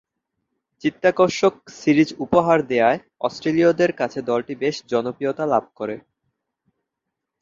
[0.83, 5.95] চিত্তাকর্ষক সিরিজ উপহার দেয়ায় অস্ট্রেলীয়দের কাছে দলটি বেশ জনপ্রিয়তা লাভ করে।